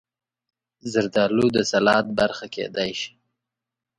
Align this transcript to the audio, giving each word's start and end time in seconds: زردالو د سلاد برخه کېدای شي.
زردالو 0.91 1.45
د 1.55 1.57
سلاد 1.71 2.05
برخه 2.19 2.45
کېدای 2.55 2.91
شي. 2.99 3.11